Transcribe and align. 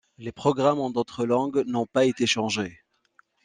Les 0.17 0.31
programmes 0.31 0.79
en 0.79 0.89
d’autres 0.89 1.27
langues 1.27 1.63
n’ont 1.67 1.85
pas 1.85 2.05
été 2.05 2.25
changés. 2.25 2.79